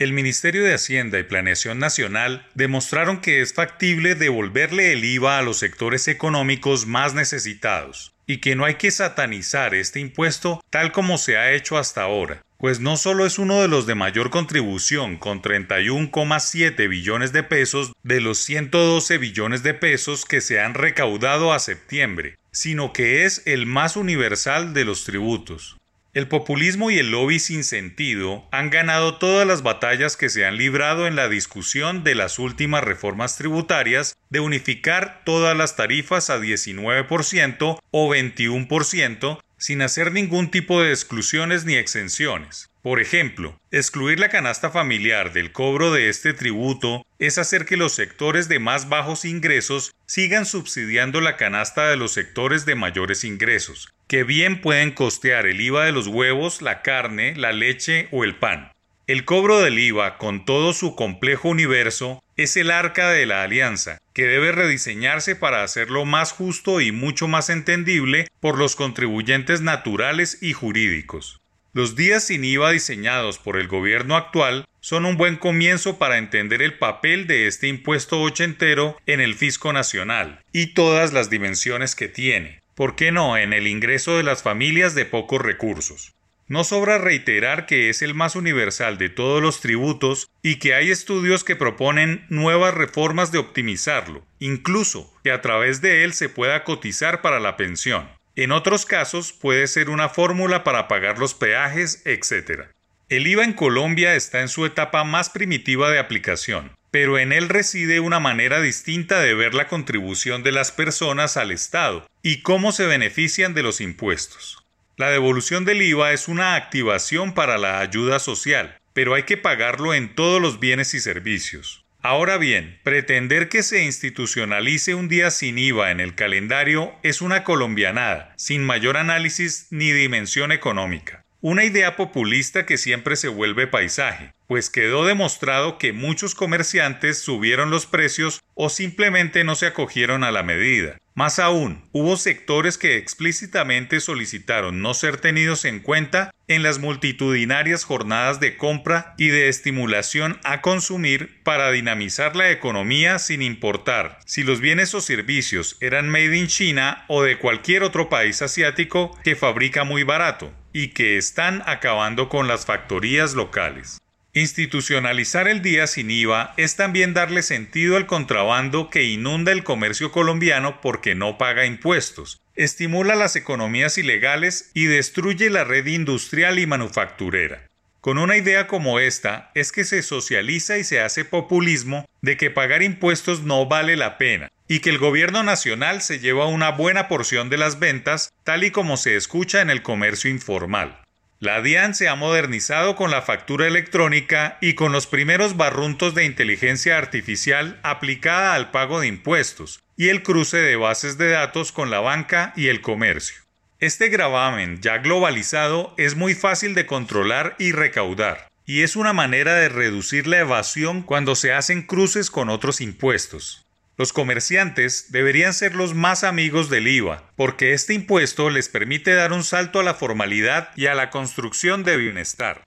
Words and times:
el 0.00 0.14
Ministerio 0.14 0.64
de 0.64 0.72
Hacienda 0.72 1.18
y 1.18 1.24
Planeación 1.24 1.78
Nacional 1.78 2.46
demostraron 2.54 3.20
que 3.20 3.42
es 3.42 3.52
factible 3.52 4.14
devolverle 4.14 4.94
el 4.94 5.04
IVA 5.04 5.36
a 5.36 5.42
los 5.42 5.58
sectores 5.58 6.08
económicos 6.08 6.86
más 6.86 7.12
necesitados 7.12 8.14
y 8.26 8.38
que 8.38 8.56
no 8.56 8.64
hay 8.64 8.76
que 8.76 8.90
satanizar 8.90 9.74
este 9.74 10.00
impuesto 10.00 10.64
tal 10.70 10.90
como 10.90 11.18
se 11.18 11.36
ha 11.36 11.52
hecho 11.52 11.76
hasta 11.76 12.00
ahora, 12.00 12.42
pues 12.56 12.80
no 12.80 12.96
solo 12.96 13.26
es 13.26 13.38
uno 13.38 13.60
de 13.60 13.68
los 13.68 13.86
de 13.86 13.94
mayor 13.94 14.30
contribución 14.30 15.18
con 15.18 15.42
31,7 15.42 16.88
billones 16.88 17.34
de 17.34 17.42
pesos 17.42 17.92
de 18.02 18.22
los 18.22 18.38
112 18.38 19.18
billones 19.18 19.62
de 19.62 19.74
pesos 19.74 20.24
que 20.24 20.40
se 20.40 20.60
han 20.60 20.72
recaudado 20.72 21.52
a 21.52 21.58
septiembre, 21.58 22.38
sino 22.52 22.94
que 22.94 23.26
es 23.26 23.42
el 23.44 23.66
más 23.66 23.96
universal 23.96 24.72
de 24.72 24.86
los 24.86 25.04
tributos. 25.04 25.76
El 26.12 26.26
populismo 26.26 26.90
y 26.90 26.98
el 26.98 27.12
lobby 27.12 27.38
sin 27.38 27.62
sentido 27.62 28.48
han 28.50 28.68
ganado 28.70 29.18
todas 29.18 29.46
las 29.46 29.62
batallas 29.62 30.16
que 30.16 30.28
se 30.28 30.44
han 30.44 30.56
librado 30.56 31.06
en 31.06 31.14
la 31.14 31.28
discusión 31.28 32.02
de 32.02 32.16
las 32.16 32.40
últimas 32.40 32.82
reformas 32.82 33.36
tributarias 33.36 34.16
de 34.28 34.40
unificar 34.40 35.22
todas 35.24 35.56
las 35.56 35.76
tarifas 35.76 36.28
a 36.28 36.40
19% 36.40 37.78
o 37.92 38.08
21% 38.12 39.38
sin 39.56 39.82
hacer 39.82 40.10
ningún 40.10 40.50
tipo 40.50 40.82
de 40.82 40.90
exclusiones 40.90 41.64
ni 41.64 41.74
exenciones. 41.74 42.69
Por 42.82 42.98
ejemplo, 42.98 43.60
excluir 43.70 44.18
la 44.18 44.30
canasta 44.30 44.70
familiar 44.70 45.34
del 45.34 45.52
cobro 45.52 45.92
de 45.92 46.08
este 46.08 46.32
tributo 46.32 47.04
es 47.18 47.36
hacer 47.36 47.66
que 47.66 47.76
los 47.76 47.92
sectores 47.92 48.48
de 48.48 48.58
más 48.58 48.88
bajos 48.88 49.26
ingresos 49.26 49.94
sigan 50.06 50.46
subsidiando 50.46 51.20
la 51.20 51.36
canasta 51.36 51.90
de 51.90 51.98
los 51.98 52.12
sectores 52.12 52.64
de 52.64 52.76
mayores 52.76 53.22
ingresos, 53.22 53.92
que 54.08 54.24
bien 54.24 54.62
pueden 54.62 54.92
costear 54.92 55.46
el 55.46 55.60
IVA 55.60 55.84
de 55.84 55.92
los 55.92 56.06
huevos, 56.06 56.62
la 56.62 56.80
carne, 56.80 57.34
la 57.36 57.52
leche 57.52 58.08
o 58.12 58.24
el 58.24 58.36
pan. 58.36 58.72
El 59.06 59.26
cobro 59.26 59.60
del 59.60 59.78
IVA, 59.78 60.16
con 60.16 60.46
todo 60.46 60.72
su 60.72 60.94
complejo 60.94 61.48
universo, 61.50 62.22
es 62.38 62.56
el 62.56 62.70
arca 62.70 63.10
de 63.10 63.26
la 63.26 63.42
alianza, 63.42 63.98
que 64.14 64.24
debe 64.24 64.52
rediseñarse 64.52 65.36
para 65.36 65.62
hacerlo 65.62 66.06
más 66.06 66.32
justo 66.32 66.80
y 66.80 66.92
mucho 66.92 67.28
más 67.28 67.50
entendible 67.50 68.28
por 68.40 68.56
los 68.56 68.74
contribuyentes 68.74 69.60
naturales 69.60 70.38
y 70.40 70.54
jurídicos. 70.54 71.40
Los 71.72 71.94
días 71.94 72.26
sin 72.26 72.44
IVA 72.44 72.72
diseñados 72.72 73.38
por 73.38 73.56
el 73.56 73.68
gobierno 73.68 74.16
actual 74.16 74.64
son 74.80 75.04
un 75.04 75.16
buen 75.16 75.36
comienzo 75.36 75.98
para 75.98 76.18
entender 76.18 76.62
el 76.62 76.76
papel 76.76 77.28
de 77.28 77.46
este 77.46 77.68
impuesto 77.68 78.20
ochentero 78.20 78.98
en 79.06 79.20
el 79.20 79.36
fisco 79.36 79.72
nacional 79.72 80.42
y 80.52 80.74
todas 80.74 81.12
las 81.12 81.30
dimensiones 81.30 81.94
que 81.94 82.08
tiene, 82.08 82.60
¿por 82.74 82.96
qué 82.96 83.12
no 83.12 83.36
en 83.36 83.52
el 83.52 83.68
ingreso 83.68 84.16
de 84.16 84.24
las 84.24 84.42
familias 84.42 84.96
de 84.96 85.04
pocos 85.04 85.40
recursos? 85.40 86.12
No 86.48 86.64
sobra 86.64 86.98
reiterar 86.98 87.66
que 87.66 87.88
es 87.88 88.02
el 88.02 88.14
más 88.14 88.34
universal 88.34 88.98
de 88.98 89.08
todos 89.08 89.40
los 89.40 89.60
tributos 89.60 90.28
y 90.42 90.56
que 90.56 90.74
hay 90.74 90.90
estudios 90.90 91.44
que 91.44 91.54
proponen 91.54 92.26
nuevas 92.30 92.74
reformas 92.74 93.30
de 93.30 93.38
optimizarlo, 93.38 94.26
incluso 94.40 95.14
que 95.22 95.30
a 95.30 95.40
través 95.40 95.80
de 95.80 96.02
él 96.02 96.14
se 96.14 96.28
pueda 96.28 96.64
cotizar 96.64 97.22
para 97.22 97.38
la 97.38 97.56
pensión. 97.56 98.08
En 98.36 98.52
otros 98.52 98.86
casos 98.86 99.32
puede 99.32 99.66
ser 99.66 99.90
una 99.90 100.08
fórmula 100.08 100.62
para 100.62 100.88
pagar 100.88 101.18
los 101.18 101.34
peajes, 101.34 102.02
etc. 102.04 102.68
El 103.08 103.26
IVA 103.26 103.44
en 103.44 103.52
Colombia 103.52 104.14
está 104.14 104.40
en 104.40 104.48
su 104.48 104.64
etapa 104.64 105.02
más 105.02 105.30
primitiva 105.30 105.90
de 105.90 105.98
aplicación, 105.98 106.76
pero 106.92 107.18
en 107.18 107.32
él 107.32 107.48
reside 107.48 107.98
una 107.98 108.20
manera 108.20 108.60
distinta 108.60 109.20
de 109.20 109.34
ver 109.34 109.54
la 109.54 109.66
contribución 109.66 110.44
de 110.44 110.52
las 110.52 110.70
personas 110.70 111.36
al 111.36 111.50
Estado 111.50 112.06
y 112.22 112.42
cómo 112.42 112.70
se 112.70 112.86
benefician 112.86 113.52
de 113.52 113.64
los 113.64 113.80
impuestos. 113.80 114.64
La 114.96 115.10
devolución 115.10 115.64
del 115.64 115.82
IVA 115.82 116.12
es 116.12 116.28
una 116.28 116.54
activación 116.54 117.34
para 117.34 117.58
la 117.58 117.80
ayuda 117.80 118.18
social, 118.18 118.78
pero 118.92 119.14
hay 119.14 119.24
que 119.24 119.36
pagarlo 119.36 119.94
en 119.94 120.14
todos 120.14 120.40
los 120.40 120.60
bienes 120.60 120.94
y 120.94 121.00
servicios. 121.00 121.84
Ahora 122.02 122.38
bien, 122.38 122.78
pretender 122.82 123.50
que 123.50 123.62
se 123.62 123.84
institucionalice 123.84 124.94
un 124.94 125.08
día 125.08 125.30
sin 125.30 125.58
IVA 125.58 125.90
en 125.90 126.00
el 126.00 126.14
calendario 126.14 126.94
es 127.02 127.20
una 127.20 127.44
colombianada, 127.44 128.32
sin 128.38 128.64
mayor 128.64 128.96
análisis 128.96 129.66
ni 129.70 129.92
dimensión 129.92 130.50
económica. 130.50 131.26
Una 131.42 131.64
idea 131.64 131.96
populista 131.96 132.64
que 132.64 132.78
siempre 132.78 133.16
se 133.16 133.28
vuelve 133.28 133.66
paisaje, 133.66 134.32
pues 134.46 134.70
quedó 134.70 135.04
demostrado 135.04 135.76
que 135.76 135.92
muchos 135.92 136.34
comerciantes 136.34 137.18
subieron 137.18 137.70
los 137.70 137.84
precios 137.84 138.40
o 138.54 138.70
simplemente 138.70 139.44
no 139.44 139.54
se 139.54 139.66
acogieron 139.66 140.24
a 140.24 140.30
la 140.30 140.42
medida. 140.42 140.96
Más 141.14 141.38
aún, 141.38 141.88
hubo 141.92 142.16
sectores 142.16 142.78
que 142.78 142.96
explícitamente 142.96 144.00
solicitaron 144.00 144.80
no 144.80 144.94
ser 144.94 145.18
tenidos 145.18 145.66
en 145.66 145.80
cuenta 145.80 146.30
en 146.50 146.64
las 146.64 146.80
multitudinarias 146.80 147.84
jornadas 147.84 148.40
de 148.40 148.56
compra 148.56 149.14
y 149.16 149.28
de 149.28 149.48
estimulación 149.48 150.40
a 150.42 150.60
consumir 150.62 151.40
para 151.44 151.70
dinamizar 151.70 152.34
la 152.34 152.50
economía 152.50 153.20
sin 153.20 153.40
importar 153.40 154.18
si 154.26 154.42
los 154.42 154.60
bienes 154.60 154.92
o 154.96 155.00
servicios 155.00 155.76
eran 155.80 156.08
made 156.08 156.36
in 156.36 156.48
China 156.48 157.04
o 157.06 157.22
de 157.22 157.38
cualquier 157.38 157.84
otro 157.84 158.08
país 158.08 158.42
asiático 158.42 159.16
que 159.22 159.36
fabrica 159.36 159.84
muy 159.84 160.02
barato 160.02 160.52
y 160.72 160.88
que 160.88 161.16
están 161.16 161.62
acabando 161.66 162.28
con 162.28 162.48
las 162.48 162.66
factorías 162.66 163.34
locales. 163.34 164.00
Institucionalizar 164.32 165.46
el 165.46 165.62
día 165.62 165.86
sin 165.86 166.10
IVA 166.10 166.54
es 166.56 166.74
también 166.74 167.14
darle 167.14 167.42
sentido 167.42 167.96
al 167.96 168.06
contrabando 168.06 168.90
que 168.90 169.04
inunda 169.04 169.52
el 169.52 169.62
comercio 169.62 170.10
colombiano 170.10 170.80
porque 170.80 171.14
no 171.14 171.38
paga 171.38 171.64
impuestos, 171.64 172.40
estimula 172.62 173.14
las 173.14 173.36
economías 173.36 173.96
ilegales 173.96 174.70
y 174.74 174.84
destruye 174.84 175.48
la 175.48 175.64
red 175.64 175.86
industrial 175.86 176.58
y 176.58 176.66
manufacturera. 176.66 177.66
Con 178.02 178.18
una 178.18 178.36
idea 178.36 178.66
como 178.66 179.00
esta 179.00 179.50
es 179.54 179.72
que 179.72 179.84
se 179.84 180.02
socializa 180.02 180.76
y 180.76 180.84
se 180.84 181.00
hace 181.00 181.24
populismo 181.24 182.04
de 182.20 182.36
que 182.36 182.50
pagar 182.50 182.82
impuestos 182.82 183.42
no 183.44 183.64
vale 183.64 183.96
la 183.96 184.18
pena 184.18 184.50
y 184.68 184.80
que 184.80 184.90
el 184.90 184.98
gobierno 184.98 185.42
nacional 185.42 186.02
se 186.02 186.18
lleva 186.18 186.46
una 186.46 186.70
buena 186.70 187.08
porción 187.08 187.48
de 187.48 187.56
las 187.56 187.78
ventas 187.78 188.30
tal 188.44 188.62
y 188.62 188.70
como 188.70 188.98
se 188.98 189.16
escucha 189.16 189.62
en 189.62 189.70
el 189.70 189.82
comercio 189.82 190.30
informal. 190.30 191.00
La 191.42 191.62
DIAN 191.62 191.94
se 191.94 192.06
ha 192.06 192.16
modernizado 192.16 192.96
con 192.96 193.10
la 193.10 193.22
factura 193.22 193.66
electrónica 193.66 194.58
y 194.60 194.74
con 194.74 194.92
los 194.92 195.06
primeros 195.06 195.56
barruntos 195.56 196.14
de 196.14 196.26
inteligencia 196.26 196.98
artificial 196.98 197.80
aplicada 197.82 198.54
al 198.54 198.70
pago 198.70 199.00
de 199.00 199.06
impuestos 199.06 199.80
y 199.96 200.10
el 200.10 200.22
cruce 200.22 200.58
de 200.58 200.76
bases 200.76 201.16
de 201.16 201.30
datos 201.30 201.72
con 201.72 201.88
la 201.88 202.00
banca 202.00 202.52
y 202.56 202.66
el 202.66 202.82
comercio. 202.82 203.40
Este 203.78 204.10
gravamen 204.10 204.82
ya 204.82 204.98
globalizado 204.98 205.94
es 205.96 206.14
muy 206.14 206.34
fácil 206.34 206.74
de 206.74 206.84
controlar 206.84 207.56
y 207.58 207.72
recaudar, 207.72 208.48
y 208.66 208.82
es 208.82 208.94
una 208.94 209.14
manera 209.14 209.54
de 209.54 209.70
reducir 209.70 210.26
la 210.26 210.40
evasión 210.40 211.00
cuando 211.00 211.34
se 211.36 211.54
hacen 211.54 211.80
cruces 211.80 212.30
con 212.30 212.50
otros 212.50 212.82
impuestos. 212.82 213.64
Los 214.00 214.14
comerciantes 214.14 215.12
deberían 215.12 215.52
ser 215.52 215.74
los 215.74 215.92
más 215.92 216.24
amigos 216.24 216.70
del 216.70 216.88
IVA, 216.88 217.22
porque 217.36 217.74
este 217.74 217.92
impuesto 217.92 218.48
les 218.48 218.70
permite 218.70 219.12
dar 219.12 219.30
un 219.34 219.44
salto 219.44 219.78
a 219.78 219.82
la 219.82 219.92
formalidad 219.92 220.70
y 220.74 220.86
a 220.86 220.94
la 220.94 221.10
construcción 221.10 221.84
de 221.84 221.98
bienestar. 221.98 222.64